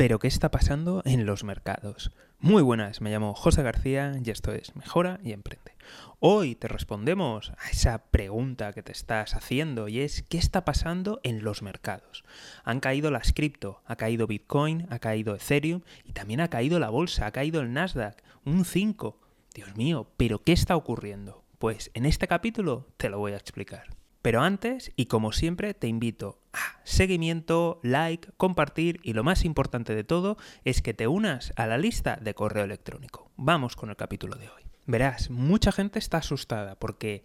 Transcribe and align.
pero 0.00 0.18
¿qué 0.18 0.28
está 0.28 0.50
pasando 0.50 1.02
en 1.04 1.26
los 1.26 1.44
mercados? 1.44 2.10
Muy 2.38 2.62
buenas, 2.62 3.02
me 3.02 3.10
llamo 3.10 3.34
José 3.34 3.62
García 3.62 4.14
y 4.24 4.30
esto 4.30 4.50
es 4.50 4.74
Mejora 4.74 5.20
y 5.22 5.32
Emprende. 5.32 5.76
Hoy 6.20 6.54
te 6.54 6.68
respondemos 6.68 7.52
a 7.58 7.68
esa 7.68 7.98
pregunta 8.04 8.72
que 8.72 8.82
te 8.82 8.92
estás 8.92 9.34
haciendo 9.34 9.88
y 9.88 10.00
es 10.00 10.22
¿qué 10.22 10.38
está 10.38 10.64
pasando 10.64 11.20
en 11.22 11.44
los 11.44 11.60
mercados? 11.60 12.24
Han 12.64 12.80
caído 12.80 13.10
las 13.10 13.34
cripto, 13.34 13.82
ha 13.84 13.96
caído 13.96 14.26
Bitcoin, 14.26 14.86
ha 14.88 15.00
caído 15.00 15.34
Ethereum 15.34 15.82
y 16.06 16.12
también 16.12 16.40
ha 16.40 16.48
caído 16.48 16.78
la 16.78 16.88
bolsa, 16.88 17.26
ha 17.26 17.32
caído 17.32 17.60
el 17.60 17.74
Nasdaq, 17.74 18.22
un 18.46 18.64
5. 18.64 19.20
Dios 19.54 19.76
mío, 19.76 20.08
¿pero 20.16 20.42
qué 20.42 20.52
está 20.52 20.76
ocurriendo? 20.76 21.44
Pues 21.58 21.90
en 21.92 22.06
este 22.06 22.26
capítulo 22.26 22.86
te 22.96 23.10
lo 23.10 23.18
voy 23.18 23.32
a 23.32 23.36
explicar. 23.36 23.90
Pero 24.22 24.42
antes, 24.42 24.92
y 24.96 25.06
como 25.06 25.32
siempre, 25.32 25.72
te 25.72 25.86
invito 25.86 26.40
a 26.52 26.80
seguimiento, 26.84 27.80
like, 27.82 28.30
compartir 28.36 29.00
y 29.02 29.14
lo 29.14 29.24
más 29.24 29.44
importante 29.44 29.94
de 29.94 30.04
todo 30.04 30.36
es 30.64 30.82
que 30.82 30.92
te 30.94 31.06
unas 31.06 31.52
a 31.56 31.66
la 31.66 31.78
lista 31.78 32.16
de 32.16 32.34
correo 32.34 32.64
electrónico. 32.64 33.30
Vamos 33.36 33.76
con 33.76 33.88
el 33.88 33.96
capítulo 33.96 34.36
de 34.36 34.48
hoy. 34.50 34.62
Verás, 34.86 35.30
mucha 35.30 35.72
gente 35.72 35.98
está 35.98 36.18
asustada 36.18 36.78
porque, 36.78 37.24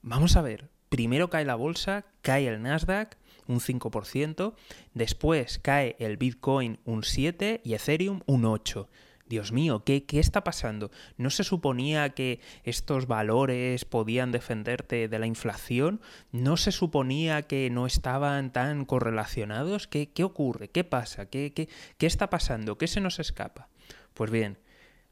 vamos 0.00 0.36
a 0.36 0.42
ver, 0.42 0.70
primero 0.88 1.30
cae 1.30 1.44
la 1.44 1.54
bolsa, 1.54 2.06
cae 2.22 2.48
el 2.48 2.62
Nasdaq, 2.62 3.18
un 3.46 3.60
5%, 3.60 4.54
después 4.94 5.58
cae 5.58 5.96
el 5.98 6.16
Bitcoin 6.16 6.80
un 6.84 7.02
7% 7.02 7.60
y 7.62 7.74
Ethereum 7.74 8.20
un 8.26 8.42
8%. 8.42 8.88
Dios 9.32 9.50
mío, 9.50 9.82
¿qué, 9.82 10.04
¿qué, 10.04 10.20
está 10.20 10.44
pasando? 10.44 10.90
¿No 11.16 11.30
se 11.30 11.42
suponía 11.42 12.10
que 12.10 12.38
estos 12.64 13.06
valores 13.06 13.86
podían 13.86 14.30
defenderte 14.30 15.08
de 15.08 15.18
la 15.18 15.26
inflación? 15.26 16.02
¿No 16.32 16.58
se 16.58 16.70
suponía 16.70 17.40
que 17.40 17.70
no 17.70 17.86
estaban 17.86 18.52
tan 18.52 18.84
correlacionados? 18.84 19.88
¿Qué, 19.88 20.10
qué 20.10 20.22
ocurre? 20.22 20.68
¿Qué 20.68 20.84
pasa? 20.84 21.30
¿Qué, 21.30 21.54
qué, 21.54 21.70
¿Qué 21.96 22.04
está 22.04 22.28
pasando? 22.28 22.76
¿Qué 22.76 22.86
se 22.86 23.00
nos 23.00 23.20
escapa? 23.20 23.70
Pues 24.12 24.30
bien, 24.30 24.58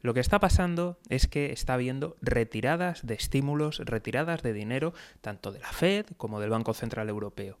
lo 0.01 0.13
que 0.13 0.19
está 0.19 0.37
pasando 0.37 0.99
es 1.09 1.25
que 1.25 1.51
está 1.51 1.73
habiendo 1.73 2.15
retiradas 2.21 3.03
de 3.03 3.15
estímulos, 3.15 3.79
retiradas 3.79 4.43
de 4.43 4.53
dinero, 4.53 4.93
tanto 5.21 5.51
de 5.51 5.61
la 5.61 5.71
Fed 5.71 6.05
como 6.17 6.39
del 6.39 6.51
Banco 6.51 6.75
Central 6.75 7.09
Europeo. 7.09 7.57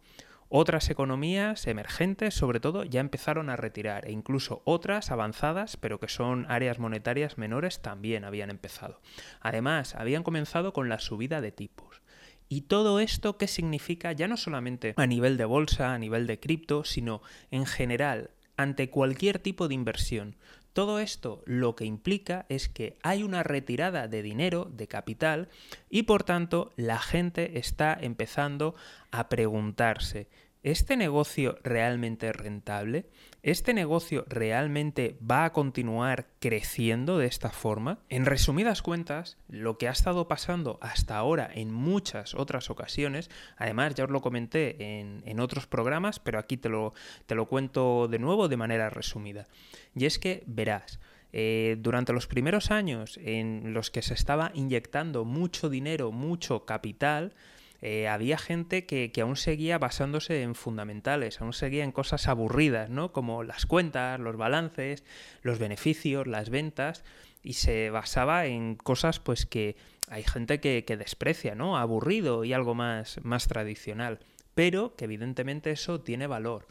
Otras 0.53 0.89
economías 0.89 1.65
emergentes, 1.65 2.33
sobre 2.33 2.59
todo, 2.59 2.83
ya 2.83 2.99
empezaron 2.99 3.49
a 3.49 3.55
retirar 3.55 4.05
e 4.05 4.11
incluso 4.11 4.61
otras 4.65 5.09
avanzadas, 5.09 5.77
pero 5.77 5.97
que 5.97 6.09
son 6.09 6.45
áreas 6.49 6.77
monetarias 6.77 7.37
menores, 7.37 7.81
también 7.81 8.25
habían 8.25 8.49
empezado. 8.49 8.99
Además, 9.39 9.95
habían 9.95 10.23
comenzado 10.23 10.73
con 10.73 10.89
la 10.89 10.99
subida 10.99 11.39
de 11.39 11.53
tipos. 11.53 12.01
¿Y 12.49 12.63
todo 12.63 12.99
esto 12.99 13.37
qué 13.37 13.47
significa 13.47 14.11
ya 14.11 14.27
no 14.27 14.35
solamente 14.35 14.93
a 14.97 15.07
nivel 15.07 15.37
de 15.37 15.45
bolsa, 15.45 15.93
a 15.93 15.97
nivel 15.97 16.27
de 16.27 16.41
cripto, 16.41 16.83
sino 16.83 17.21
en 17.49 17.65
general, 17.65 18.31
ante 18.57 18.89
cualquier 18.89 19.39
tipo 19.39 19.69
de 19.69 19.75
inversión? 19.75 20.35
Todo 20.73 20.99
esto 20.99 21.43
lo 21.45 21.75
que 21.75 21.85
implica 21.85 22.45
es 22.47 22.69
que 22.69 22.97
hay 23.03 23.23
una 23.23 23.43
retirada 23.43 24.07
de 24.07 24.21
dinero, 24.21 24.65
de 24.71 24.87
capital, 24.87 25.49
y 25.89 26.03
por 26.03 26.23
tanto 26.23 26.71
la 26.77 26.99
gente 26.99 27.59
está 27.59 27.97
empezando 27.99 28.75
a 29.11 29.27
preguntarse, 29.27 30.27
¿este 30.63 30.97
negocio 30.97 31.57
realmente 31.63 32.29
es 32.29 32.35
rentable? 32.35 33.05
¿Este 33.43 33.73
negocio 33.73 34.25
realmente 34.27 35.17
va 35.19 35.45
a 35.45 35.51
continuar 35.51 36.27
creciendo 36.39 37.17
de 37.17 37.25
esta 37.25 37.49
forma? 37.49 37.99
En 38.09 38.25
resumidas 38.25 38.81
cuentas, 38.81 39.37
lo 39.47 39.77
que 39.77 39.87
ha 39.87 39.91
estado 39.91 40.27
pasando 40.27 40.77
hasta 40.81 41.17
ahora 41.17 41.49
en 41.51 41.73
muchas 41.73 42.35
otras 42.35 42.69
ocasiones, 42.69 43.29
además 43.57 43.95
ya 43.95 44.03
os 44.03 44.11
lo 44.11 44.21
comenté 44.21 44.99
en, 44.99 45.39
otros 45.39 45.65
programas, 45.65 46.19
pero 46.19 46.37
aquí 46.37 46.57
te 46.57 46.69
lo, 46.69 46.93
te 47.25 47.33
lo 47.33 47.47
cuento 47.47 48.07
de 48.07 48.19
nuevo 48.19 48.47
de 48.47 48.57
manera 48.57 48.91
resumida. 48.91 49.47
Y 49.95 50.05
es 50.05 50.19
que 50.19 50.43
verás, 50.45 50.99
eh, 51.33 51.77
durante 51.79 52.13
los 52.13 52.27
primeros 52.27 52.71
años 52.71 53.17
en 53.23 53.73
los 53.73 53.89
que 53.89 54.01
se 54.01 54.13
estaba 54.13 54.51
inyectando 54.53 55.23
mucho 55.23 55.69
dinero, 55.69 56.11
mucho 56.11 56.65
capital, 56.65 57.33
eh, 57.81 58.07
había 58.07 58.37
gente 58.37 58.85
que, 58.85 59.11
aún 59.21 59.35
seguía 59.35 59.79
basándose 59.79 60.43
en 60.43 60.53
fundamentales, 60.53 61.41
aún 61.41 61.53
seguía 61.53 61.83
en 61.83 61.91
cosas 61.91 62.27
aburridas, 62.27 62.89
¿no? 62.91 63.11
Como 63.11 63.43
las 63.43 63.65
cuentas, 63.65 64.19
los 64.19 64.37
balances, 64.37 65.03
los 65.41 65.57
beneficios, 65.57 66.27
las 66.27 66.51
ventas, 66.51 67.03
y 67.41 67.53
se 67.53 67.89
basaba 67.89 68.45
en 68.45 68.75
cosas 68.75 69.19
pues 69.19 69.47
que 69.47 69.75
hay 70.09 70.23
gente 70.23 70.59
que, 70.59 70.83
desprecia, 70.97 71.55
¿no? 71.55 71.77
Aburrido 71.77 72.43
y 72.43 72.53
algo 72.53 72.75
más, 72.75 73.19
más 73.23 73.47
tradicional. 73.47 74.19
Pero 74.53 74.95
que 74.95 75.05
evidentemente 75.05 75.71
eso 75.71 76.01
tiene 76.01 76.27
valor. 76.27 76.67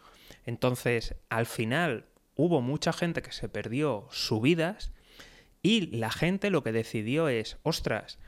Entonces, 0.46 1.16
al 1.28 1.46
final, 1.46 2.04
hubo 2.36 2.60
mucha 2.60 2.92
gente 2.92 3.22
que 3.22 3.32
se 3.32 3.48
perdió 3.48 4.06
subidas 4.10 4.92
y 5.62 5.88
la 5.96 6.10
gente 6.10 6.50
lo 6.50 6.62
que 6.62 6.72
decidió 6.72 7.28
es, 7.28 7.58
ostras, 7.62 8.18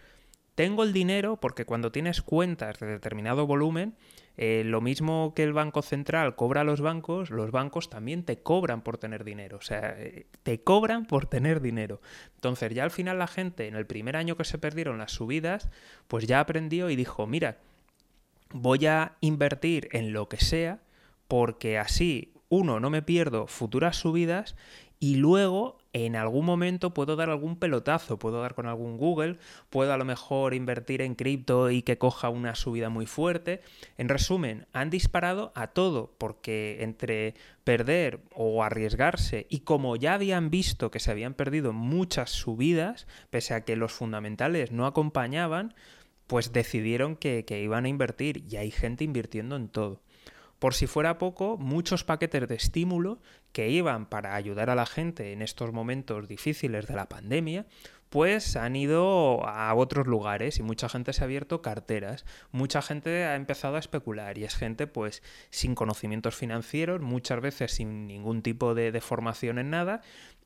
tengo 0.55 0.83
el 0.83 0.93
dinero 0.93 1.37
porque 1.37 1.65
cuando 1.65 1.93
tienes 1.93 2.23
cuentas 2.23 2.79
de 2.79 2.87
determinado 2.87 3.47
volumen, 3.47 3.95
eh, 4.37 4.63
lo 4.65 4.81
mismo 4.81 5.35
que 5.35 5.43
el 5.43 5.53
Banco 5.53 5.83
Central 5.83 6.37
cobra 6.37 6.63
a 6.63 6.65
los 6.65 6.81
bancos, 6.81 7.31
los 7.31 7.51
bancos 7.51 7.91
también 7.91 8.25
te 8.25 8.39
cobran 8.39 8.83
por 8.83 8.99
tener 8.99 9.25
dinero. 9.25 9.59
O 9.59 9.63
sea, 9.63 9.95
eh, 9.99 10.27
te 10.43 10.63
cobran 10.63 11.07
por 11.07 11.27
tener 11.27 11.61
dinero. 11.61 12.01
Entonces 12.35 12.73
ya 12.73 12.85
al 12.85 12.91
final 12.91 13.19
la 13.19 13.27
gente, 13.27 13.67
en 13.67 13.77
el 13.77 13.87
primer 13.87 14.17
año 14.17 14.37
que 14.37 14.45
se 14.45 14.59
perdieron 14.59 14.99
las 14.99 15.13
subidas, 15.13 15.71
pues 16.09 16.27
ya 16.27 16.41
aprendió 16.41 16.89
y 16.91 16.97
dijo, 16.97 17.27
mira, 17.27 17.59
voy 18.53 18.87
a 18.87 19.17
invertir 19.21 19.89
en 19.93 20.13
lo 20.13 20.29
que 20.29 20.39
sea 20.39 20.81
porque 21.29 21.79
así, 21.79 22.35
uno, 22.49 22.81
no 22.81 22.91
me 22.91 23.03
pierdo 23.03 23.47
futuras 23.47 23.97
subidas 23.97 24.55
y 24.99 25.17
luego 25.17 25.79
en 25.93 26.17
algún 26.17 26.47
momento 26.47 26.95
puedo 26.95 27.17
dar 27.17 27.29
algún 27.29 27.57
pelotazo, 27.57 28.19
puedo 28.19 28.41
dar 28.41 28.55
con 28.55 28.67
algún 28.67 28.97
Google, 28.97 29.39
puedo 29.69 29.93
a 29.93 29.97
lo 29.97 30.05
mejor 30.05 30.55
invertir 30.55 31.03
en 31.03 31.15
cripto 31.15 31.71
y 31.71 31.83
que 31.83 31.99
coja 31.99 32.31
una 32.31 32.55
subida 32.55 32.89
muy 32.89 33.07
fuerte. 33.07 33.61
En 33.99 34.09
resumen, 34.09 34.67
han 34.73 34.91
disparado 34.91 35.53
a 35.55 35.69
todo 35.69 36.15
porque 36.19 36.79
entre 36.81 37.35
perder 37.65 38.21
o 38.35 38.65
arriesgarse 38.65 39.47
y 39.51 39.61
como 39.61 39.97
ya 39.97 40.15
habían 40.15 40.51
visto 40.51 40.91
que 40.91 41.01
se 41.01 41.11
habían 41.11 41.35
perdido 41.35 41.73
muchas 41.73 42.31
subidas, 42.31 43.07
pese 43.31 43.55
a 43.55 43.65
que 43.65 43.77
los 43.77 43.93
fundamentales 43.93 44.73
no 44.73 44.87
acompañaban, 44.87 45.75
pues 46.27 46.53
decidieron 46.53 47.17
que, 47.17 47.45
iban 47.63 47.85
a 47.85 47.89
invertir 47.89 48.45
y 48.49 48.57
hay 48.57 48.71
gente 48.71 49.05
invirtiendo 49.05 49.57
en 49.57 49.69
todo. 49.69 50.01
Por 50.63 50.75
si 50.75 50.87
fuera 50.87 51.19
poco, 51.19 51.59
muchos 51.59 52.05
paquetes 52.05 52.47
de 52.47 52.55
estímulo 52.55 53.19
que 53.51 53.69
iban 53.69 54.07
para 54.07 54.37
ayudar 54.37 54.71
a 54.71 54.77
la 54.77 54.87
gente 54.87 55.33
en 55.33 55.43
estos 55.43 55.73
momentos 55.73 56.29
difíciles 56.29 56.87
de 56.87 56.95
la 56.95 57.09
pandemia, 57.09 57.67
pues 58.11 58.55
han 58.55 58.77
ido 58.77 59.45
a 59.45 59.75
otros 59.75 60.07
lugares 60.07 60.61
y 60.61 60.63
mucha 60.63 60.89
gente 60.89 61.13
se 61.13 61.23
ha 61.23 61.25
abierto 61.25 61.63
carteras, 61.63 62.25
mucha 62.53 62.81
gente 62.81 63.25
ha 63.25 63.35
empezado 63.35 63.75
a 63.75 63.81
especular 63.81 64.39
y 64.39 64.45
es 64.45 64.55
gente 64.55 64.87
pues 64.87 65.25
sin 65.51 65.75
conocimientos 65.75 66.37
financieros, 66.37 67.01
muchas 67.01 67.41
veces 67.41 67.73
sin 67.73 68.07
ningún 68.07 68.43
tipo 68.43 68.77
de, 68.77 69.01
formación 69.01 69.59
en 69.59 69.71
nada. 69.71 70.01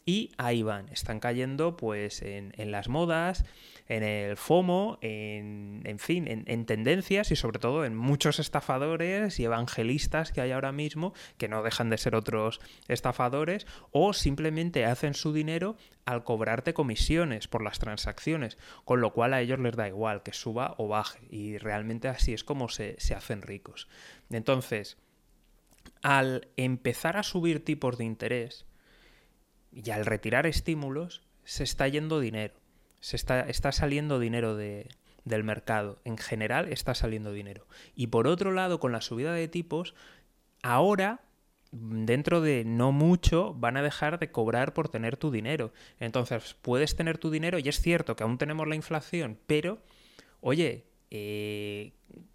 Y 0.06 0.30
ahí 0.38 0.62
van, 0.62 0.88
están 0.88 1.20
cayendo 1.20 1.76
pues 1.76 2.22
en, 2.22 2.54
las 2.70 2.88
modas, 2.88 3.44
en 3.88 4.02
el 4.02 4.36
FOMO, 4.36 4.98
en, 5.00 5.82
en 5.84 5.98
fin, 5.98 6.26
en, 6.28 6.66
tendencias 6.66 7.30
y 7.30 7.36
sobre 7.36 7.58
todo 7.58 7.84
en 7.84 7.94
muchos 7.96 8.38
estafadores 8.38 9.38
y 9.38 9.44
evangelistas 9.44 10.32
que 10.32 10.40
hay 10.40 10.52
ahora 10.52 10.72
mismo 10.72 11.14
que 11.38 11.48
no 11.48 11.62
dejan 11.62 11.90
de 11.90 11.98
ser 11.98 12.14
otros 12.14 12.60
estafadores 12.88 13.66
o 13.92 14.12
simplemente 14.12 14.84
hacen 14.84 15.14
su 15.14 15.32
dinero 15.32 15.76
al 16.04 16.24
cobrarte 16.24 16.74
comisiones 16.74 17.48
por 17.48 17.62
las 17.62 17.78
transacciones, 17.78 18.58
con 18.84 19.00
lo 19.00 19.12
cual 19.12 19.34
a 19.34 19.40
ellos 19.40 19.58
les 19.58 19.76
da 19.76 19.88
igual 19.88 20.22
que 20.22 20.32
suba 20.32 20.74
o 20.78 20.88
baje 20.88 21.26
y 21.30 21.58
realmente 21.58 22.08
así 22.08 22.32
es 22.32 22.44
como 22.44 22.68
se, 22.68 22.96
se 22.98 23.14
hacen 23.14 23.42
ricos. 23.42 23.88
Entonces, 24.30 24.98
al 26.02 26.48
empezar 26.56 27.16
a 27.16 27.22
subir 27.22 27.64
tipos 27.64 27.98
de 27.98 28.04
interés, 28.04 28.66
y 29.76 29.90
al 29.90 30.06
retirar 30.06 30.46
estímulos 30.46 31.22
se 31.44 31.62
está 31.62 31.86
yendo 31.86 32.18
dinero, 32.18 32.54
se 33.00 33.16
está, 33.16 33.40
está 33.40 33.72
saliendo 33.72 34.18
dinero 34.18 34.56
de, 34.56 34.88
del 35.24 35.44
mercado, 35.44 35.98
en 36.04 36.16
general 36.16 36.72
está 36.72 36.94
saliendo 36.94 37.32
dinero. 37.32 37.66
Y 37.94 38.08
por 38.08 38.26
otro 38.26 38.52
lado, 38.52 38.80
con 38.80 38.92
la 38.92 39.00
subida 39.00 39.32
de 39.32 39.48
tipos, 39.48 39.94
ahora 40.62 41.20
dentro 41.72 42.40
de 42.40 42.64
no 42.64 42.92
mucho 42.92 43.54
van 43.54 43.76
a 43.76 43.82
dejar 43.82 44.18
de 44.18 44.30
cobrar 44.30 44.72
por 44.72 44.88
tener 44.88 45.16
tu 45.16 45.30
dinero. 45.30 45.72
Entonces, 45.98 46.56
puedes 46.62 46.96
tener 46.96 47.18
tu 47.18 47.30
dinero 47.30 47.58
y 47.58 47.68
es 47.68 47.80
cierto 47.80 48.16
que 48.16 48.22
aún 48.22 48.38
tenemos 48.38 48.66
la 48.68 48.76
inflación, 48.76 49.38
pero, 49.46 49.82
oye, 50.40 50.86
eh, 51.10 51.92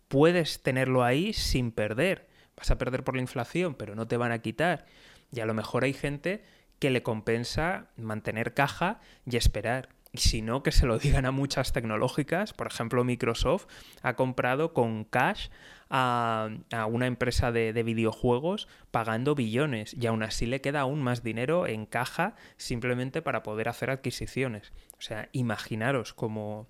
puedes 0.08 0.62
tenerlo 0.62 1.04
ahí 1.04 1.34
sin 1.34 1.72
perder. 1.72 2.28
Vas 2.58 2.72
a 2.72 2.78
perder 2.78 3.04
por 3.04 3.16
la 3.16 3.22
inflación, 3.22 3.75
pero 3.75 3.96
no 3.96 4.08
te 4.08 4.18
van 4.18 4.31
a 4.31 4.42
quitar. 4.42 4.86
Y 5.31 5.40
a 5.40 5.46
lo 5.46 5.54
mejor 5.54 5.84
hay 5.84 5.94
gente 5.94 6.44
que 6.80 6.90
le 6.90 7.04
compensa 7.04 7.88
mantener 7.96 8.54
caja 8.54 9.00
y 9.25 9.38
esperar. 9.38 9.90
Y 10.13 10.18
si 10.18 10.42
no, 10.42 10.62
que 10.62 10.72
se 10.72 10.86
lo 10.86 11.00
digan 11.00 11.25
a 11.25 11.31
muchas 11.31 11.72
tecnológicas. 11.72 12.52
Por 12.52 12.68
ejemplo, 12.68 13.04
Microsoft 13.04 13.68
ha 14.02 14.16
comprado 14.16 14.74
con 14.74 15.06
cash 15.06 15.48
a, 15.90 16.50
una 16.90 17.08
empresa 17.08 17.52
de, 17.52 17.72
videojuegos 17.84 18.68
pagando 18.92 19.36
billones 19.36 19.94
y 19.94 20.08
aún 20.08 20.24
así 20.24 20.46
le 20.46 20.62
queda 20.62 20.81
aún 20.81 21.02
más 21.02 21.24
dinero 21.24 21.66
en 21.66 21.86
caja 21.86 22.36
simplemente 22.58 23.22
para 23.22 23.42
poder 23.44 23.69
hacer 23.69 23.90
adquisiciones. 23.90 24.74
O 24.98 25.02
sea, 25.02 25.30
imaginaros 25.31 26.13
cómo, 26.13 26.68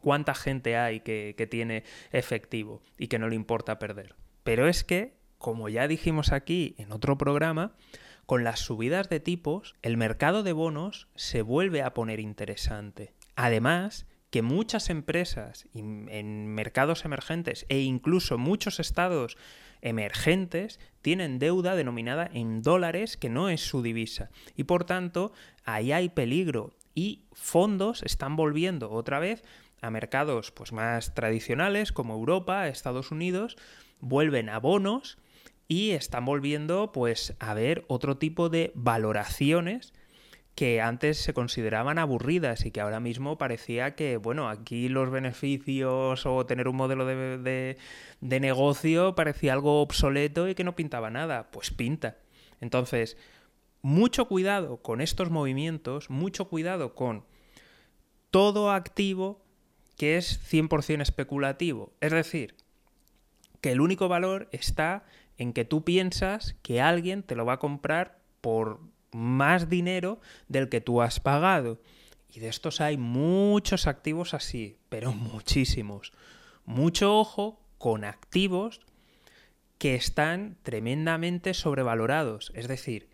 cuánta 0.00 0.34
gente 0.34 0.76
hay 0.76 1.00
que, 1.00 1.34
que 1.38 1.46
tiene 1.46 1.84
efectivo 2.10 2.82
y 2.98 3.06
que 3.06 3.20
no 3.20 3.28
le 3.28 3.36
importa 3.36 3.78
perder. 3.78 4.16
Pero 4.42 4.68
es 4.68 4.82
que, 4.82 5.14
como 5.38 5.68
ya 5.68 5.86
dijimos 5.86 6.32
aquí 6.32 6.74
en 6.78 6.92
otro 6.92 7.16
programa, 7.16 7.72
con 8.26 8.44
las 8.44 8.60
subidas 8.60 9.08
de 9.08 9.20
tipos, 9.20 9.74
el 9.82 9.96
mercado 9.96 10.42
de 10.42 10.52
bonos 10.52 11.08
se 11.14 11.42
vuelve 11.42 11.82
a 11.82 11.94
poner 11.94 12.20
interesante. 12.20 13.14
Además, 13.36 14.06
que 14.30 14.42
muchas 14.42 14.90
empresas 14.90 15.68
en 15.74 16.48
mercados 16.48 17.04
emergentes 17.04 17.66
e 17.68 17.80
incluso 17.80 18.36
muchos 18.36 18.80
estados 18.80 19.36
emergentes 19.80 20.80
tienen 21.02 21.38
deuda 21.38 21.76
denominada 21.76 22.28
en 22.32 22.62
dólares 22.62 23.16
que 23.16 23.28
no 23.28 23.48
es 23.48 23.60
su 23.60 23.82
divisa. 23.82 24.30
Y 24.56 24.64
por 24.64 24.84
tanto, 24.84 25.32
ahí 25.64 25.92
hay 25.92 26.08
peligro 26.08 26.72
y 26.94 27.26
fondos 27.32 28.02
están 28.02 28.34
volviendo 28.34 28.90
otra 28.90 29.18
vez 29.18 29.44
a 29.80 29.90
mercados 29.90 30.50
pues, 30.50 30.72
más 30.72 31.14
tradicionales 31.14 31.92
como 31.92 32.14
Europa, 32.14 32.66
Estados 32.68 33.10
Unidos, 33.10 33.56
vuelven 34.00 34.48
a 34.48 34.58
bonos 34.58 35.18
y 35.68 35.90
están 35.90 36.24
volviendo 36.24 36.92
pues 36.92 37.34
a 37.38 37.54
ver 37.54 37.84
otro 37.88 38.16
tipo 38.16 38.48
de 38.48 38.72
valoraciones 38.74 39.92
que 40.54 40.80
antes 40.80 41.18
se 41.18 41.34
consideraban 41.34 41.98
aburridas 41.98 42.64
y 42.64 42.70
que 42.70 42.80
ahora 42.80 43.00
mismo 43.00 43.38
parecía 43.38 43.96
que, 43.96 44.16
bueno, 44.18 44.48
aquí 44.48 44.88
los 44.88 45.10
beneficios 45.10 46.26
o 46.26 46.46
tener 46.46 46.68
un 46.68 46.76
modelo 46.76 47.06
de, 47.06 47.76
de, 48.20 48.40
negocio 48.40 49.16
parecía 49.16 49.52
algo 49.52 49.80
obsoleto 49.80 50.48
y 50.48 50.54
que 50.54 50.62
no 50.62 50.76
pintaba 50.76 51.10
nada. 51.10 51.50
Pues 51.50 51.72
pinta. 51.72 52.18
Entonces, 52.60 53.16
mucho 53.82 54.28
cuidado 54.28 54.76
con 54.76 55.00
estos 55.00 55.30
movimientos, 55.30 56.08
mucho 56.08 56.48
cuidado 56.48 56.94
con 56.94 57.24
todo 58.30 58.70
activo 58.70 59.42
que 59.96 60.16
es 60.16 60.40
100% 60.52 61.02
especulativo. 61.02 61.92
Es 62.00 62.12
decir, 62.12 62.54
que 63.60 63.72
el 63.72 63.80
único 63.80 64.08
valor 64.08 64.48
está 64.52 65.04
en 65.38 65.52
que 65.52 65.64
tú 65.64 65.84
piensas 65.84 66.56
que 66.62 66.80
alguien 66.80 67.22
te 67.22 67.34
lo 67.34 67.44
va 67.44 67.54
a 67.54 67.58
comprar 67.58 68.18
por 68.40 68.80
más 69.12 69.68
dinero 69.68 70.20
del 70.48 70.68
que 70.68 70.80
tú 70.80 71.02
has 71.02 71.20
pagado. 71.20 71.80
Y 72.28 72.40
de 72.40 72.48
estos 72.48 72.80
hay 72.80 72.96
muchos 72.96 73.86
activos 73.86 74.34
así, 74.34 74.78
pero 74.88 75.12
muchísimos. 75.12 76.12
Mucho 76.64 77.18
ojo 77.18 77.60
con 77.78 78.04
activos 78.04 78.80
que 79.78 79.94
están 79.94 80.56
tremendamente 80.62 81.54
sobrevalorados. 81.54 82.52
Es 82.54 82.68
decir, 82.68 83.08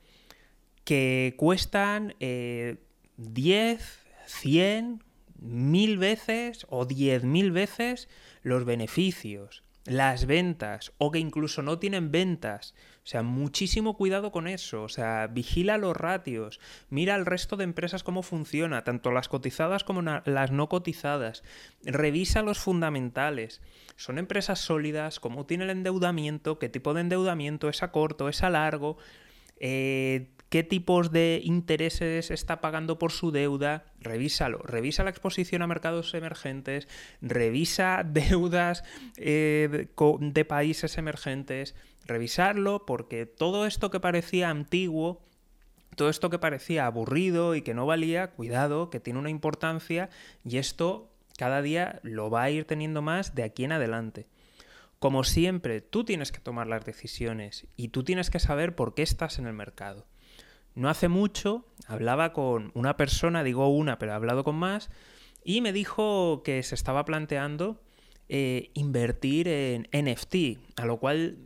que 0.85 1.35
cuestan 1.37 2.15
10, 2.19 4.07
100, 4.27 5.05
mil 5.41 5.99
veces 5.99 6.67
o 6.69 6.85
10 6.85 7.25
mil 7.25 7.51
veces 7.51 8.09
los 8.43 8.65
beneficios 8.65 9.65
las 9.91 10.27
ventas 10.27 10.93
o 10.99 11.11
que 11.11 11.19
incluso 11.19 11.63
no 11.63 11.81
tienen 11.81 12.13
ventas. 12.13 12.77
O 13.03 13.07
sea, 13.09 13.25
muchísimo 13.25 13.97
cuidado 13.97 14.31
con 14.31 14.47
eso. 14.47 14.85
O 14.85 14.89
sea, 14.89 15.27
vigila 15.27 15.79
los 15.79 15.97
ratios, 15.97 16.61
mira 16.91 17.17
al 17.17 17.27
resto 17.27 17.57
de 17.57 17.65
empresas 17.65 18.05
cómo 18.05 18.23
funciona, 18.23 18.85
tanto 18.85 19.11
las 19.11 19.27
cotizadas 19.27 19.83
como 19.83 20.03
las 20.03 20.53
no 20.53 20.69
cotizadas. 20.69 21.43
Revisa 21.83 22.43
los 22.43 22.61
fundamentales. 22.61 23.63
Son 23.97 24.19
empresas 24.19 24.61
sólidas, 24.61 25.19
cómo 25.19 25.45
tiene 25.45 25.65
el 25.65 25.71
endeudamiento, 25.71 26.61
qué 26.61 26.69
tipo 26.69 26.95
de 26.95 27.01
endeudamiento 27.01 27.69
es 27.69 27.83
a 27.83 27.91
corto, 27.91 28.29
es 28.29 28.45
a 28.45 28.51
largo. 28.51 28.97
Eh, 29.59 30.29
qué 30.51 30.65
tipos 30.65 31.13
de 31.13 31.41
intereses 31.45 32.31
está 32.31 32.61
pagando 32.61 32.99
por 32.99 33.13
su 33.13 33.31
deuda, 33.31 33.85
revísalo, 34.01 34.59
revisa 34.59 35.05
la 35.05 35.11
exposición 35.11 35.63
a 35.63 35.69
mercados 35.69 36.13
emergentes, 36.13 36.89
revisa 37.23 38.03
deudas 38.07 38.85
eh, 39.17 39.89
de 40.21 40.45
países 40.45 40.99
emergentes, 40.99 41.77
revisarlo 42.05 42.85
porque 42.85 43.27
todo 43.27 43.65
esto 43.65 43.91
que 43.91 44.01
parecía 44.01 44.51
antiguo, 44.51 45.23
todo 45.95 46.11
esto 46.11 46.31
que 46.31 46.39
parecía 46.39 46.87
aburrido 46.87 47.55
y 47.55 47.63
que 47.63 47.75
no 47.75 47.87
valía, 47.87 48.33
cuidado, 48.33 48.91
que 48.91 49.01
tiene 49.01 49.21
una 49.21 49.31
importancia 49.31 50.11
y 50.45 50.59
esto 50.59 51.13
cada 51.39 51.63
día 51.63 52.01
lo 52.03 52.29
va 52.29 52.43
a 52.43 52.51
ir 52.51 52.65
teniendo 52.65 53.03
más 53.03 53.35
de 53.35 53.45
aquí 53.45 53.65
en 53.65 53.73
adelante. 53.73 54.27
Como 54.99 55.25
siempre, 55.25 55.81
tú 55.81 56.05
tienes 56.05 56.33
que 56.33 56.41
tomar 56.41 56.67
las 56.67 56.85
decisiones 56.85 57.67
y 57.77 57.89
tú 57.89 58.03
tienes 58.03 58.31
que 58.31 58.41
saber 58.41 58.75
por 58.75 58.95
qué 58.95 59.03
estás 59.03 59.39
en 59.39 59.47
el 59.47 59.55
mercado. 59.55 60.07
No 60.75 60.89
hace 60.89 61.09
mucho 61.09 61.65
hablaba 61.91 62.33
con 62.33 62.71
una 62.75 62.97
persona, 62.97 63.43
digo 63.43 63.69
una, 63.69 63.99
pero 63.99 64.13
he 64.13 64.15
hablado 64.15 64.45
con 64.45 64.55
más, 64.55 64.91
y 65.43 65.61
me 65.61 65.73
dijo 65.73 66.43
que 66.45 66.63
se 66.63 66.77
estaba 66.77 67.05
planteando 67.05 67.83
eh, 68.29 68.71
invertir 68.75 69.49
en 69.49 69.89
NFT, 69.93 70.59
a 70.77 70.87
lo 70.87 70.99
cual 70.99 71.39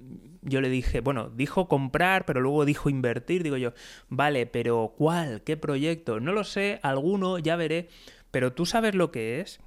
yo 0.43 0.61
le 0.61 0.69
dije, 0.69 1.00
bueno, 1.00 1.31
dijo 1.31 1.67
comprar, 1.67 2.26
pero 2.26 2.43
luego 2.43 2.67
dijo 2.67 2.91
invertir, 2.91 3.43
digo 3.43 3.56
yo, 3.56 3.73
vale, 4.11 4.44
pero 4.44 4.93
¿cuál? 4.99 5.43
¿Qué 5.43 5.56
proyecto? 5.56 6.20
No 6.20 6.32
lo 6.32 6.44
sé, 6.44 6.79
alguno, 6.82 7.38
ya 7.38 7.56
veré, 7.56 7.88
pero 8.31 8.53
tú 8.53 8.67
sabes 8.67 8.94
lo 8.94 9.11
que 9.11 9.41
es 9.41 9.61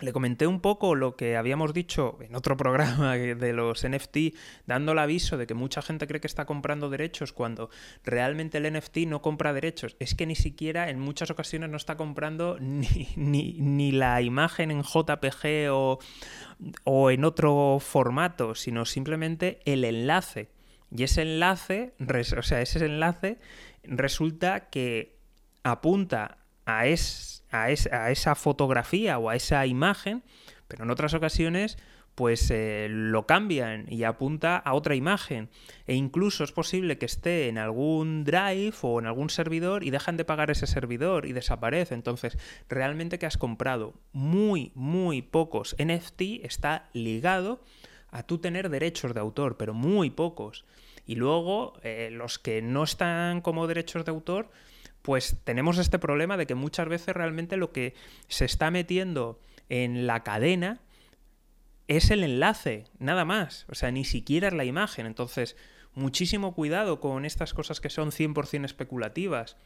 le 0.00 0.12
comenté 0.12 0.46
un 0.46 0.60
poco 0.60 0.94
lo 0.94 1.16
que 1.16 1.36
habíamos 1.36 1.72
dicho 1.72 2.18
en 2.20 2.34
otro 2.34 2.56
programa 2.58 3.16
de 3.16 3.52
los 3.52 3.86
NFT, 3.88 4.34
dando 4.66 4.92
el 4.92 4.98
aviso 4.98 5.36
de 5.36 5.46
que 5.46 5.54
mucha 5.54 5.82
gente 5.82 6.06
cree 6.06 6.20
que 6.20 6.26
está 6.26 6.44
comprando 6.44 6.90
derechos 6.90 7.32
cuando 7.32 7.70
realmente 8.04 8.58
el 8.58 8.72
NFT 8.72 8.98
no 9.06 9.22
compra 9.22 9.52
derechos. 9.52 9.96
Es 9.98 10.14
que 10.14 10.26
ni 10.26 10.34
siquiera 10.34 10.90
en 10.90 10.98
muchas 10.98 11.30
ocasiones 11.30 11.70
no 11.70 11.76
está 11.76 11.96
comprando 11.96 12.58
ni, 12.60 13.08
ni, 13.16 13.92
la 13.92 14.20
imagen 14.20 14.70
en 14.70 14.82
JPG 14.82 15.70
o, 15.70 15.98
o 16.84 17.10
en 17.10 17.24
otro 17.24 17.78
formato, 17.80 18.54
sino 18.54 18.84
simplemente 18.84 19.60
el 19.64 19.84
enlace. 19.84 20.50
Y 20.94 21.02
ese 21.02 21.22
enlace, 21.22 21.94
o 22.36 22.42
sea, 22.42 22.60
ese 22.60 22.84
enlace 22.84 23.38
resulta 23.82 24.68
que 24.70 25.16
apunta 25.62 26.38
a 26.64 26.86
ese 26.86 27.42
a, 27.62 27.70
esa 28.10 28.34
fotografía 28.34 29.18
o 29.18 29.30
a 29.30 29.36
esa 29.36 29.66
imagen, 29.66 30.22
pero 30.68 30.84
en 30.84 30.90
otras 30.90 31.14
ocasiones 31.14 31.78
pues 32.16 32.50
eh, 32.50 32.88
lo 32.88 33.26
cambian 33.26 33.84
y 33.92 34.04
apunta 34.04 34.56
a 34.56 34.72
otra 34.72 34.94
imagen. 34.94 35.50
E 35.86 35.94
incluso 35.94 36.44
es 36.44 36.50
posible 36.50 36.96
que 36.96 37.04
esté 37.04 37.48
en 37.48 37.58
algún 37.58 38.24
drive 38.24 38.74
o 38.80 38.98
en 38.98 39.06
algún 39.06 39.28
servidor 39.28 39.84
y 39.84 39.90
dejan 39.90 40.16
de 40.16 40.24
pagar 40.24 40.50
ese 40.50 40.66
servidor 40.66 41.26
y 41.26 41.34
desaparece. 41.34 41.92
Entonces, 41.92 42.38
realmente 42.70 43.18
que 43.18 43.26
has 43.26 43.36
comprado 43.36 43.92
muy, 44.14 44.72
muy 44.74 45.20
pocos 45.20 45.76
NFT 45.78 46.42
está 46.42 46.88
ligado 46.94 47.60
a 48.10 48.22
tú 48.22 48.38
tener 48.38 48.70
derechos 48.70 49.12
de 49.12 49.20
autor, 49.20 49.58
pero 49.58 49.74
muy 49.74 50.08
pocos. 50.08 50.64
Y 51.04 51.16
luego, 51.16 51.74
eh, 51.82 52.08
los 52.10 52.38
que 52.38 52.62
no 52.62 52.84
están 52.84 53.42
como 53.42 53.66
derechos 53.66 54.06
de 54.06 54.10
autor, 54.10 54.50
pues 55.06 55.36
tenemos 55.44 55.78
este 55.78 56.00
problema 56.00 56.36
de 56.36 56.48
que 56.48 56.56
muchas 56.56 56.88
veces 56.88 57.14
realmente 57.14 57.56
lo 57.56 57.70
que 57.70 57.94
se 58.26 58.44
está 58.44 58.72
metiendo 58.72 59.38
en 59.68 60.08
la 60.08 60.24
cadena 60.24 60.80
es 61.86 62.10
el 62.10 62.24
enlace, 62.24 62.88
nada 62.98 63.24
más. 63.24 63.66
O 63.68 63.76
sea, 63.76 63.92
ni 63.92 64.04
siquiera 64.04 64.48
es 64.48 64.54
la 64.54 64.64
imagen. 64.64 65.06
Entonces, 65.06 65.56
muchísimo 65.94 66.56
cuidado 66.56 66.98
con 66.98 67.24
estas 67.24 67.54
cosas 67.54 67.80
que 67.80 67.88
son 67.88 68.10
100% 68.10 68.64
especulativas, 68.64 69.56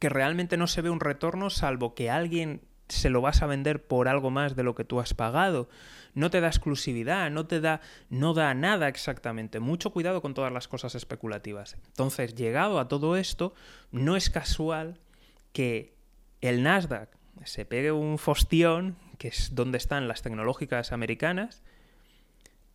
que 0.00 0.08
realmente 0.08 0.56
no 0.56 0.66
se 0.66 0.82
ve 0.82 0.90
un 0.90 0.98
retorno 0.98 1.48
salvo 1.48 1.94
que 1.94 2.10
alguien 2.10 2.60
se 2.88 3.10
lo 3.10 3.20
vas 3.20 3.42
a 3.42 3.46
vender 3.46 3.84
por 3.84 4.08
algo 4.08 4.30
más 4.30 4.56
de 4.56 4.62
lo 4.62 4.74
que 4.74 4.84
tú 4.84 5.00
has 5.00 5.14
pagado. 5.14 5.68
No 6.14 6.30
te 6.30 6.40
da 6.40 6.48
exclusividad, 6.48 7.30
no 7.30 7.46
te 7.46 7.60
da, 7.60 7.80
no 8.08 8.32
da 8.32 8.54
nada 8.54 8.88
exactamente. 8.88 9.60
Mucho 9.60 9.90
cuidado 9.90 10.22
con 10.22 10.34
todas 10.34 10.52
las 10.52 10.68
cosas 10.68 10.94
especulativas. 10.94 11.76
Entonces, 11.86 12.34
llegado 12.34 12.78
a 12.78 12.88
todo 12.88 13.16
esto, 13.16 13.54
no 13.90 14.16
es 14.16 14.30
casual 14.30 14.98
que 15.52 15.94
el 16.40 16.62
Nasdaq 16.62 17.10
se 17.44 17.64
pegue 17.64 17.92
un 17.92 18.18
fostión, 18.18 18.96
que 19.18 19.28
es 19.28 19.54
donde 19.54 19.78
están 19.78 20.08
las 20.08 20.22
tecnológicas 20.22 20.92
americanas, 20.92 21.62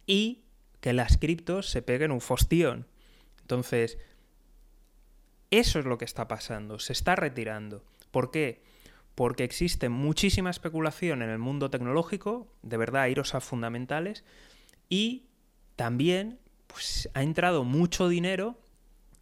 y 0.05 0.43
que 0.81 0.93
las 0.93 1.17
criptos 1.17 1.69
se 1.69 1.81
peguen 1.81 2.11
un 2.11 2.21
fostión. 2.21 2.87
Entonces, 3.41 3.97
eso 5.51 5.79
es 5.79 5.85
lo 5.85 5.97
que 5.97 6.05
está 6.05 6.27
pasando, 6.27 6.79
se 6.79 6.93
está 6.93 7.15
retirando. 7.15 7.83
¿Por 8.11 8.31
qué? 8.31 8.61
Porque 9.15 9.43
existe 9.43 9.89
muchísima 9.89 10.49
especulación 10.49 11.21
en 11.21 11.29
el 11.29 11.37
mundo 11.37 11.69
tecnológico, 11.69 12.47
de 12.61 12.77
verdad, 12.77 13.07
iros 13.07 13.35
a 13.35 13.41
fundamentales, 13.41 14.23
y 14.89 15.27
también 15.75 16.39
pues, 16.67 17.09
ha 17.13 17.23
entrado 17.23 17.63
mucho 17.63 18.07
dinero 18.09 18.57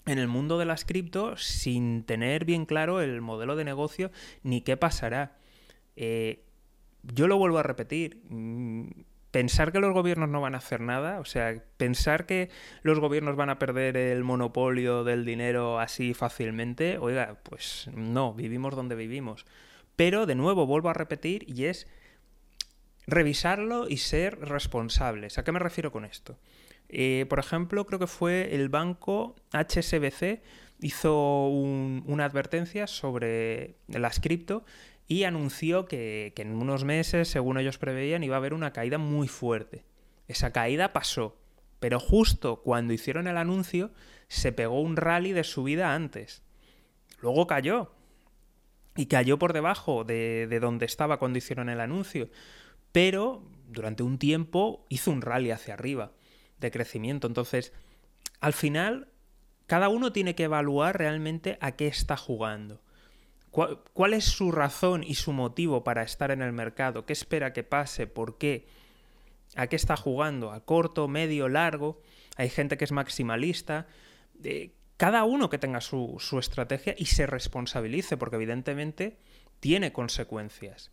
en 0.05 0.17
el 0.17 0.27
mundo 0.27 0.57
de 0.57 0.65
las 0.65 0.85
cripto 0.85 1.37
sin 1.37 2.03
tener 2.03 2.45
bien 2.45 2.65
claro 2.65 3.01
el 3.01 3.21
modelo 3.21 3.55
de 3.55 3.65
negocio 3.65 4.11
ni 4.43 4.61
qué 4.61 4.77
pasará. 4.77 5.37
Eh, 5.95 6.43
yo 7.03 7.27
lo 7.27 7.37
vuelvo 7.37 7.59
a 7.59 7.63
repetir. 7.63 8.21
Mm, 8.29 8.89
pensar 9.31 9.71
que 9.71 9.79
los 9.79 9.93
gobiernos 9.93 10.29
no 10.29 10.41
van 10.41 10.55
a 10.55 10.59
hacer 10.59 10.81
nada, 10.81 11.19
o 11.19 11.25
sea, 11.25 11.63
pensar 11.77 12.25
que 12.25 12.49
los 12.81 12.99
gobiernos 12.99 13.35
van 13.35 13.49
a 13.49 13.59
perder 13.59 13.95
el 13.97 14.23
monopolio 14.23 15.03
del 15.03 15.25
dinero 15.25 15.79
así 15.79 16.13
fácilmente, 16.13 16.97
oiga, 16.97 17.37
pues 17.43 17.89
no, 17.93 18.33
vivimos 18.33 18.75
donde 18.75 18.95
vivimos. 18.95 19.45
Pero 19.99 20.25
de 20.25 20.35
nuevo 20.35 20.65
vuelvo 20.65 20.87
a 20.87 20.93
repetir 20.93 21.43
y 21.45 21.65
es 21.65 21.85
revisarlo 23.05 23.89
y 23.89 23.97
ser 23.97 24.39
responsables. 24.39 25.37
¿A 25.37 25.43
qué 25.43 25.51
me 25.51 25.59
refiero 25.59 25.91
con 25.91 26.05
esto? 26.05 26.39
Eh, 26.87 27.25
por 27.27 27.37
ejemplo, 27.37 27.85
creo 27.85 27.99
que 27.99 28.07
fue 28.07 28.55
el 28.55 28.69
banco 28.69 29.35
HSBC 29.51 30.41
hizo 30.79 31.49
una 31.49 32.23
advertencia 32.23 32.87
sobre 32.87 33.75
las 33.89 34.21
cripto 34.21 34.63
y 35.05 35.25
anunció 35.25 35.85
que, 35.85 36.31
en 36.33 36.53
unos 36.53 36.85
meses, 36.85 37.27
según 37.27 37.57
ellos 37.57 37.77
preveían, 37.77 38.23
iba 38.23 38.37
a 38.37 38.39
haber 38.39 38.53
una 38.53 38.71
caída 38.71 38.99
muy 38.99 39.27
fuerte. 39.27 39.83
Esa 40.29 40.53
caída 40.53 40.93
pasó, 40.93 41.35
pero 41.81 41.99
justo 41.99 42.61
cuando 42.61 42.93
hicieron 42.93 43.27
el 43.27 43.35
anuncio 43.35 43.91
se 44.29 44.53
pegó 44.53 44.79
un 44.79 44.95
rally 44.95 45.33
de 45.33 45.43
subida 45.43 45.93
antes. 45.93 46.41
Luego 47.19 47.47
cayó. 47.47 47.98
Y 48.99 49.05
cayó 49.05 49.39
por 49.39 49.53
debajo 49.53 50.03
de, 50.03 50.47
de 50.47 50.59
donde 50.59 50.85
estaba 50.85 51.19
cuando 51.19 51.37
hicieron 51.37 51.69
el 51.69 51.79
anuncio. 51.79 52.29
Pero 52.91 53.43
durante 53.69 54.03
un 54.03 54.17
tiempo 54.17 54.85
hizo 54.89 55.11
un 55.11 55.21
rally 55.21 55.51
hacia 55.51 55.75
arriba 55.75 56.11
de 56.59 56.71
crecimiento. 56.71 57.27
Entonces, 57.27 57.71
al 58.41 58.53
final, 58.53 59.07
cada 59.67 59.87
uno 59.87 60.11
tiene 60.11 60.35
que 60.35 60.43
evaluar 60.43 60.97
realmente 60.97 61.57
a 61.61 61.73
qué 61.73 61.87
está 61.87 62.17
jugando. 62.17 62.81
¿Cuál, 63.51 64.13
es 64.13 64.25
su 64.25 64.51
razón 64.51 65.03
y 65.03 65.15
su 65.15 65.33
motivo 65.33 65.83
para 65.83 66.03
estar 66.03 66.29
en 66.31 66.41
el 66.41 66.53
mercado? 66.53 67.05
¿Qué 67.05 67.13
espera 67.13 67.51
que 67.51 67.63
pase? 67.63 68.05
¿Por 68.05 68.37
qué? 68.37 68.67
¿A 69.55 69.67
qué 69.67 69.75
está 69.75 69.97
jugando? 69.97 70.51
¿A 70.51 70.63
corto, 70.63 71.07
medio, 71.07 71.49
largo? 71.49 72.01
Hay 72.35 72.49
gente 72.49 72.77
que 72.77 72.85
es 72.85 72.91
maximalista. 72.91 73.87
Eh, 74.43 74.71
cada 74.99 75.23
uno 75.23 75.49
que 75.49 75.57
tenga 75.57 75.79
su, 75.79 76.17
su 76.19 76.39
estrategia 76.39 76.93
y 76.97 77.05
se 77.05 77.25
responsabilice, 77.25 78.17
porque 78.17 78.35
evidentemente 78.35 79.17
tiene 79.61 79.93
consecuencias. 79.93 80.91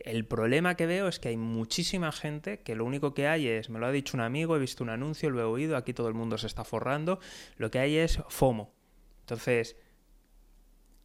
El 0.00 0.26
problema 0.26 0.74
que 0.74 0.86
veo 0.86 1.06
es 1.06 1.20
que 1.20 1.28
hay 1.28 1.36
muchísima 1.36 2.10
gente 2.10 2.60
que 2.60 2.74
lo 2.74 2.84
único 2.84 3.14
que 3.14 3.28
hay 3.28 3.46
es, 3.46 3.70
me 3.70 3.78
lo 3.78 3.86
ha 3.86 3.92
dicho 3.92 4.16
un 4.16 4.22
amigo, 4.22 4.56
he 4.56 4.58
visto 4.58 4.82
un 4.82 4.90
anuncio, 4.90 5.30
lo 5.30 5.40
he 5.40 5.44
oído, 5.44 5.76
aquí 5.76 5.94
todo 5.94 6.08
el 6.08 6.14
mundo 6.14 6.36
se 6.36 6.48
está 6.48 6.64
forrando, 6.64 7.20
lo 7.56 7.70
que 7.70 7.78
hay 7.78 7.96
es 7.96 8.18
FOMO. 8.28 8.74
Entonces, 9.20 9.76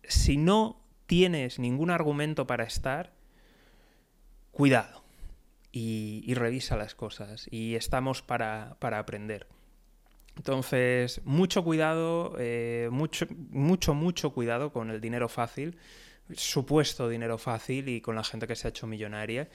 si 0.03 0.37
no 0.37 0.81
tienes 1.05 1.59
ningún 1.59 1.91
argumento 1.91 2.47
para 2.47 2.63
estar, 2.63 3.13
cuidado 4.51 5.03
y, 5.71 6.33
revisa 6.33 6.75
las 6.75 6.95
cosas 6.95 7.47
y 7.51 7.75
estamos 7.75 8.23
para, 8.23 8.75
aprender. 8.81 9.47
Entonces, 10.37 11.21
mucho 11.25 11.63
cuidado, 11.63 12.35
eh, 12.39 12.89
mucho, 12.91 13.27
mucho, 13.49 13.93
mucho 13.93 14.31
cuidado 14.31 14.71
con 14.71 14.89
el 14.89 15.01
dinero 15.01 15.27
fácil 15.27 15.77
supuesto 16.35 17.09
dinero 17.09 17.37
fácil 17.37 17.89
y 17.89 18.01
con 18.01 18.15
la 18.15 18.23
gente 18.23 18.47
que 18.47 18.55
se 18.55 18.67
ha 18.67 18.69
hecho 18.69 18.87
millonaria. 18.87 19.49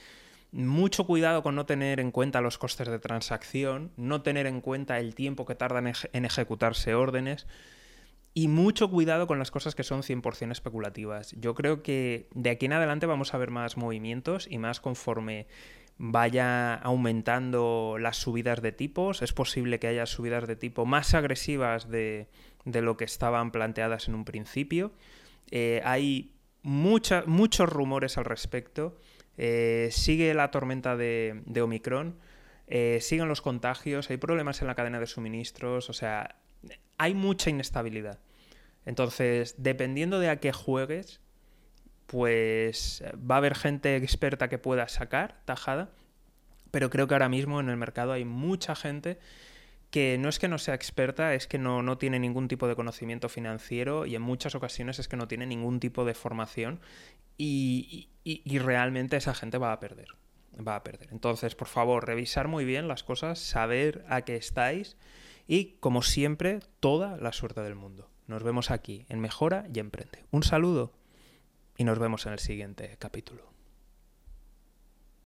Mucho 0.53 1.07
cuidado 1.07 1.43
con 1.43 1.57
no 1.57 1.67
tener 1.67 1.99
en 1.99 2.11
cuenta 2.11 2.41
los 2.41 2.59
costes 2.59 2.89
de 2.89 2.99
transacción, 2.99 3.91
no 3.97 4.23
tener 4.23 4.47
en 4.47 4.61
cuenta 4.61 5.01
el 5.01 5.15
tiempo 5.15 5.47
que 5.47 5.57
tardan 5.57 5.93
en 6.13 6.25
ejecutarse 6.25 6.95
órdenes 6.95 7.47
y 8.35 8.49
mucho 8.49 8.91
cuidado 8.91 9.27
con 9.27 9.39
las 9.39 9.51
cosas 9.51 9.75
que 9.75 9.83
son 9.83 10.03
100% 10.03 10.53
especulativas. 10.53 11.33
Yo 11.33 11.55
creo 11.55 11.83
que 11.83 12.29
de 12.35 12.51
aquí 12.51 12.67
en 12.67 12.73
adelante 12.73 13.07
vamos 13.07 13.35
a 13.35 13.39
ver 13.39 13.51
más 13.51 13.77
movimientos 13.77 14.47
y 14.49 14.59
más 14.59 14.81
conforme 14.81 15.47
vaya 15.99 16.75
aumentando 16.75 17.97
las 18.01 18.17
subidas 18.17 18.63
de 18.63 18.73
tipos. 18.73 19.23
Es 19.23 19.33
posible 19.33 19.79
que 19.79 19.87
haya 19.87 20.07
subidas 20.07 20.47
de 20.47 20.57
tipo 20.57 20.87
más 20.87 21.15
agresivas 21.15 21.89
de, 21.89 22.29
lo 22.65 22.97
que 22.97 23.05
estaban 23.05 23.53
planteadas 23.53 24.09
en 24.09 24.15
un 24.15 24.25
principio. 24.25 24.93
Eh, 25.51 25.81
hay 25.85 26.33
muchos 26.63 27.69
rumores 27.69 28.19
al 28.19 28.25
respecto. 28.25 28.97
Eh, 29.37 29.89
sigue 29.93 30.35
la 30.35 30.51
tormenta 30.51 30.97
de, 30.97 31.43
Omicron. 31.63 32.17
Eh, 32.67 32.99
siguen 33.01 33.29
los 33.29 33.43
contagios, 33.43 34.09
hay 34.11 34.17
problemas 34.17 34.63
en 34.63 34.69
la 34.69 34.75
cadena 34.75 34.99
de 34.99 35.07
suministros, 35.07 35.91
o 35.91 35.93
sea, 35.93 36.37
hay 36.97 37.13
mucha 37.13 37.51
inestabilidad. 37.51 38.21
Entonces, 38.87 39.57
dependiendo 39.59 40.19
de 40.19 40.31
a 40.31 40.41
qué 40.41 40.53
juegues, 40.53 41.21
pues 42.07 43.03
va 43.15 43.37
a 43.37 43.39
haber 43.39 43.55
gente 43.55 43.97
experta 43.97 44.49
que 44.49 44.59
pueda 44.59 44.89
sacar 44.89 45.41
tajada, 45.45 45.91
pero 46.71 46.91
creo 46.91 47.07
que 47.07 47.15
ahora 47.15 47.29
mismo 47.29 47.61
en 47.61 47.69
el 47.69 47.77
mercado 47.77 48.13
hay 48.13 48.25
mucha 48.25 48.75
gente 48.75 49.19
que 49.91 50.19
no 50.19 50.29
es 50.29 50.41
que 50.41 50.49
no 50.49 50.59
sea 50.59 50.75
experta, 50.75 51.35
es 51.35 51.47
que 51.47 51.59
no, 51.59 51.99
tiene 51.99 52.19
ningún 52.19 52.49
tipo 52.49 52.67
de 52.67 52.75
conocimiento 52.75 53.29
financiero 53.29 54.07
y 54.07 54.17
en 54.17 54.23
muchas 54.23 54.57
ocasiones 54.57 54.99
es 54.99 55.07
que 55.07 55.17
no 55.17 55.29
tiene 55.29 55.47
ningún 55.47 55.79
tipo 55.79 56.05
de 56.05 56.15
formación 56.15 56.81
y, 57.39 58.09
y 58.25 58.59
realmente 58.59 59.17
esa 59.17 59.35
gente 59.35 59.59
va 59.59 59.73
a 59.73 59.79
perder. 59.79 60.09
Va 60.57 60.77
a 60.77 60.83
perder. 60.85 61.09
Entonces, 61.13 61.55
por 61.55 61.69
favor, 61.69 62.07
revisar 62.07 62.49
muy 62.49 62.65
bien 62.65 62.89
las 62.89 63.03
cosas, 63.03 63.39
saber 63.39 64.05
a 64.09 64.23
qué 64.23 64.37
estáis 64.37 64.97
y, 65.47 65.77
como 65.81 66.03
siempre, 66.03 66.61
toda 66.81 67.17
la 67.17 67.33
suerte 67.33 67.61
del 67.61 67.75
mundo. 67.75 68.09
Nos 68.27 68.43
vemos 68.43 68.71
aquí 68.71 69.05
en 69.09 69.21
Mejora 69.21 69.67
y 69.73 69.79
Emprende. 69.79 70.25
Un 70.31 70.43
saludo 70.43 70.93
y 71.77 71.85
nos 71.85 71.99
vemos 71.99 72.27
en 72.27 72.33
el 72.33 72.39
siguiente 72.39 72.97
capítulo. 72.99 73.54